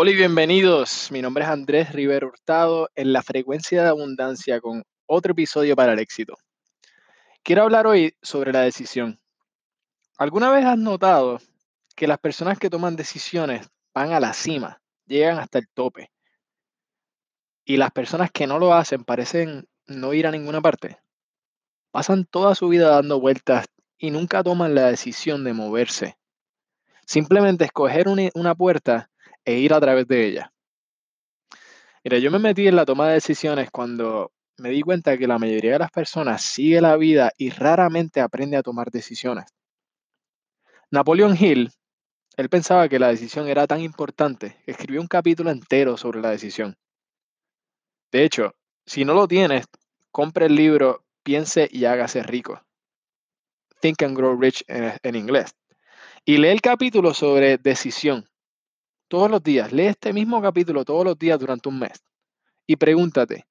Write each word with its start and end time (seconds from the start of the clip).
Hola 0.00 0.12
y 0.12 0.14
bienvenidos. 0.14 1.10
Mi 1.10 1.20
nombre 1.20 1.42
es 1.42 1.50
Andrés 1.50 1.92
Rivero 1.92 2.28
Hurtado 2.28 2.88
en 2.94 3.12
la 3.12 3.20
frecuencia 3.20 3.82
de 3.82 3.88
abundancia 3.88 4.60
con 4.60 4.84
otro 5.06 5.32
episodio 5.32 5.74
para 5.74 5.94
el 5.94 5.98
éxito. 5.98 6.36
Quiero 7.42 7.64
hablar 7.64 7.88
hoy 7.88 8.14
sobre 8.22 8.52
la 8.52 8.60
decisión. 8.60 9.20
¿Alguna 10.16 10.52
vez 10.52 10.64
has 10.64 10.78
notado 10.78 11.40
que 11.96 12.06
las 12.06 12.20
personas 12.20 12.60
que 12.60 12.70
toman 12.70 12.94
decisiones 12.94 13.66
van 13.92 14.12
a 14.12 14.20
la 14.20 14.34
cima, 14.34 14.80
llegan 15.04 15.40
hasta 15.40 15.58
el 15.58 15.66
tope? 15.74 16.12
Y 17.64 17.76
las 17.76 17.90
personas 17.90 18.30
que 18.30 18.46
no 18.46 18.60
lo 18.60 18.74
hacen 18.74 19.02
parecen 19.02 19.66
no 19.88 20.14
ir 20.14 20.28
a 20.28 20.30
ninguna 20.30 20.60
parte. 20.60 21.00
Pasan 21.90 22.24
toda 22.24 22.54
su 22.54 22.68
vida 22.68 22.88
dando 22.88 23.18
vueltas 23.18 23.66
y 23.98 24.12
nunca 24.12 24.44
toman 24.44 24.76
la 24.76 24.90
decisión 24.90 25.42
de 25.42 25.54
moverse. 25.54 26.18
Simplemente 27.04 27.64
escoger 27.64 28.06
una, 28.06 28.54
puerta 28.54 29.10
e 29.48 29.60
ir 29.60 29.72
a 29.72 29.80
través 29.80 30.06
de 30.06 30.26
ella. 30.26 30.52
Mira, 32.04 32.18
yo 32.18 32.30
me 32.30 32.38
metí 32.38 32.68
en 32.68 32.76
la 32.76 32.84
toma 32.84 33.08
de 33.08 33.14
decisiones 33.14 33.70
cuando 33.70 34.30
me 34.58 34.68
di 34.68 34.82
cuenta 34.82 35.16
que 35.16 35.26
la 35.26 35.38
mayoría 35.38 35.72
de 35.72 35.78
las 35.78 35.90
personas 35.90 36.42
sigue 36.42 36.82
la 36.82 36.98
vida 36.98 37.32
y 37.38 37.48
raramente 37.48 38.20
aprende 38.20 38.58
a 38.58 38.62
tomar 38.62 38.90
decisiones. 38.90 39.46
Napoleon 40.90 41.34
Hill, 41.34 41.70
él 42.36 42.48
pensaba 42.50 42.90
que 42.90 42.98
la 42.98 43.08
decisión 43.08 43.48
era 43.48 43.66
tan 43.66 43.80
importante 43.80 44.58
que 44.66 44.72
escribió 44.72 45.00
un 45.00 45.08
capítulo 45.08 45.50
entero 45.50 45.96
sobre 45.96 46.20
la 46.20 46.30
decisión. 46.30 46.76
De 48.12 48.24
hecho, 48.24 48.54
si 48.84 49.06
no 49.06 49.14
lo 49.14 49.26
tienes, 49.26 49.64
compre 50.10 50.44
el 50.44 50.56
libro 50.56 51.06
Piense 51.22 51.70
y 51.72 51.86
hágase 51.86 52.22
rico. 52.22 52.62
Think 53.80 54.02
and 54.02 54.14
Grow 54.14 54.38
Rich 54.38 54.64
en, 54.66 54.92
en 55.02 55.14
inglés. 55.14 55.54
Y 56.26 56.36
lee 56.36 56.48
el 56.48 56.60
capítulo 56.60 57.14
sobre 57.14 57.56
decisión 57.56 58.27
todos 59.08 59.30
los 59.30 59.42
días, 59.42 59.72
lee 59.72 59.86
este 59.86 60.12
mismo 60.12 60.40
capítulo 60.40 60.84
todos 60.84 61.04
los 61.04 61.18
días 61.18 61.38
durante 61.38 61.68
un 61.68 61.78
mes 61.78 62.02
y 62.66 62.76
pregúntate, 62.76 63.46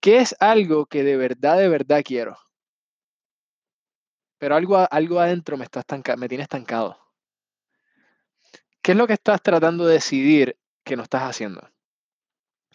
¿qué 0.00 0.18
es 0.18 0.34
algo 0.40 0.86
que 0.86 1.02
de 1.02 1.16
verdad, 1.16 1.58
de 1.58 1.68
verdad 1.68 2.02
quiero? 2.04 2.38
Pero 4.38 4.56
algo, 4.56 4.86
algo 4.90 5.20
adentro 5.20 5.58
me, 5.58 5.64
está 5.64 5.84
me 6.16 6.28
tiene 6.28 6.44
estancado. 6.44 6.96
¿Qué 8.80 8.92
es 8.92 8.98
lo 8.98 9.06
que 9.06 9.12
estás 9.12 9.42
tratando 9.42 9.86
de 9.86 9.94
decidir 9.94 10.56
que 10.84 10.96
no 10.96 11.02
estás 11.02 11.22
haciendo? 11.22 11.68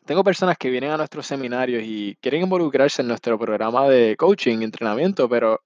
Tengo 0.05 0.23
personas 0.23 0.57
que 0.57 0.69
vienen 0.69 0.91
a 0.91 0.97
nuestros 0.97 1.25
seminarios 1.25 1.81
y 1.83 2.15
quieren 2.21 2.43
involucrarse 2.43 3.01
en 3.01 3.07
nuestro 3.07 3.39
programa 3.39 3.89
de 3.89 4.15
coaching, 4.15 4.61
entrenamiento, 4.61 5.27
pero 5.27 5.63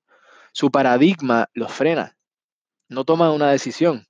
su 0.54 0.72
paradigma 0.72 1.50
los 1.54 1.74
frena. 1.74 2.16
No 2.88 3.04
toman 3.04 3.32
una 3.32 3.52
decisión. 3.52 4.08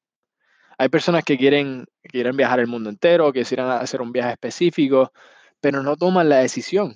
Hay 0.81 0.87
personas 0.87 1.25
que 1.25 1.37
quieren, 1.37 1.87
quieren 2.03 2.37
viajar 2.37 2.61
el 2.61 2.67
mundo 2.67 2.89
entero, 2.89 3.33
que 3.33 3.39
quisieran 3.39 3.69
hacer 3.69 4.01
un 4.01 4.13
viaje 4.13 4.31
específico, 4.31 5.11
pero 5.59 5.83
no 5.83 5.97
toman 5.97 6.29
la 6.29 6.37
decisión. 6.37 6.95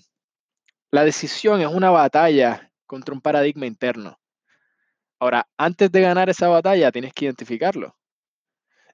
La 0.90 1.04
decisión 1.04 1.60
es 1.60 1.68
una 1.68 1.90
batalla 1.90 2.72
contra 2.86 3.14
un 3.14 3.20
paradigma 3.20 3.66
interno. 3.66 4.18
Ahora, 5.20 5.50
antes 5.58 5.92
de 5.92 6.00
ganar 6.00 6.30
esa 6.30 6.48
batalla, 6.48 6.94
tienes 6.94 7.12
que 7.14 7.26
identificarlo. 7.26 7.98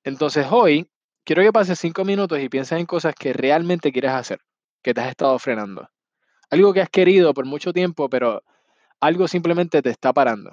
Entonces, 0.03 0.47
hoy 0.49 0.89
quiero 1.23 1.43
que 1.43 1.53
pases 1.53 1.77
cinco 1.77 2.03
minutos 2.03 2.39
y 2.39 2.49
pienses 2.49 2.79
en 2.79 2.87
cosas 2.87 3.13
que 3.13 3.31
realmente 3.31 3.91
quieres 3.91 4.11
hacer, 4.11 4.39
que 4.81 4.95
te 4.95 5.01
has 5.01 5.09
estado 5.09 5.37
frenando. 5.37 5.87
Algo 6.49 6.73
que 6.73 6.81
has 6.81 6.89
querido 6.89 7.35
por 7.35 7.45
mucho 7.45 7.73
tiempo, 7.73 8.09
pero 8.09 8.41
algo 8.99 9.27
simplemente 9.27 9.83
te 9.83 9.91
está 9.91 10.13
parando 10.13 10.51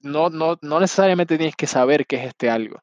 no, 0.00 0.30
no, 0.30 0.58
no 0.62 0.80
necesariamente 0.80 1.36
tienes 1.36 1.56
que 1.56 1.66
saber 1.66 2.06
qué 2.06 2.16
es 2.16 2.26
este 2.26 2.50
algo, 2.50 2.82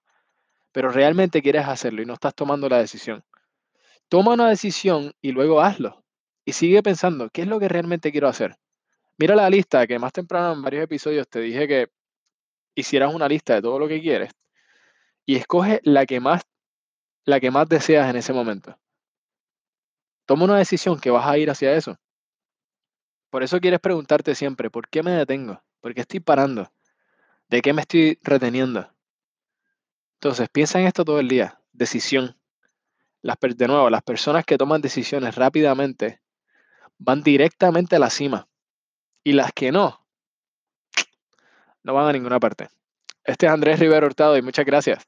pero 0.71 0.89
realmente 0.89 1.41
quieres 1.41 1.67
hacerlo 1.67 2.01
y 2.01 2.05
no 2.05 2.13
estás 2.13 2.35
tomando 2.35 2.69
la 2.69 2.77
decisión. 2.77 3.23
Toma 4.09 4.33
una 4.33 4.49
decisión 4.49 5.13
y 5.21 5.31
luego 5.31 5.61
hazlo. 5.61 6.03
Y 6.45 6.53
sigue 6.53 6.83
pensando, 6.83 7.29
¿qué 7.29 7.43
es 7.43 7.47
lo 7.47 7.59
que 7.59 7.69
realmente 7.69 8.11
quiero 8.11 8.27
hacer? 8.27 8.57
Mira 9.17 9.35
la 9.35 9.49
lista 9.49 9.85
que 9.87 9.99
más 9.99 10.11
temprano 10.13 10.53
en 10.53 10.61
varios 10.61 10.83
episodios 10.83 11.27
te 11.27 11.39
dije 11.39 11.67
que 11.67 11.87
hicieras 12.75 13.13
una 13.13 13.27
lista 13.27 13.55
de 13.55 13.61
todo 13.61 13.77
lo 13.79 13.87
que 13.87 14.01
quieres 14.01 14.31
y 15.25 15.35
escoge 15.35 15.79
la 15.83 16.05
que 16.05 16.19
más 16.19 16.41
la 17.25 17.39
que 17.39 17.51
más 17.51 17.69
deseas 17.69 18.09
en 18.09 18.15
ese 18.15 18.33
momento. 18.33 18.77
Toma 20.25 20.45
una 20.45 20.57
decisión 20.57 20.99
que 20.99 21.11
vas 21.11 21.27
a 21.27 21.37
ir 21.37 21.49
hacia 21.49 21.73
eso. 21.75 21.97
Por 23.29 23.43
eso 23.43 23.59
quieres 23.59 23.79
preguntarte 23.79 24.33
siempre, 24.35 24.69
¿por 24.69 24.89
qué 24.89 25.03
me 25.03 25.11
detengo? 25.11 25.61
¿Por 25.79 25.93
qué 25.93 26.01
estoy 26.01 26.19
parando? 26.19 26.71
¿De 27.51 27.61
qué 27.61 27.73
me 27.73 27.81
estoy 27.81 28.17
reteniendo? 28.23 28.89
Entonces, 30.13 30.47
piensa 30.47 30.79
en 30.79 30.87
esto 30.87 31.03
todo 31.03 31.19
el 31.19 31.27
día. 31.27 31.59
Decisión. 31.73 32.39
Las, 33.21 33.37
de 33.41 33.67
nuevo, 33.67 33.89
las 33.89 34.03
personas 34.03 34.45
que 34.45 34.57
toman 34.57 34.81
decisiones 34.81 35.35
rápidamente 35.35 36.21
van 36.97 37.23
directamente 37.23 37.97
a 37.97 37.99
la 37.99 38.09
cima. 38.09 38.47
Y 39.25 39.33
las 39.33 39.51
que 39.51 39.73
no, 39.73 40.07
no 41.83 41.93
van 41.93 42.07
a 42.07 42.13
ninguna 42.13 42.39
parte. 42.39 42.69
Este 43.25 43.47
es 43.47 43.51
Andrés 43.51 43.79
Rivero 43.79 44.07
Hurtado 44.07 44.37
y 44.37 44.41
muchas 44.41 44.65
gracias. 44.65 45.05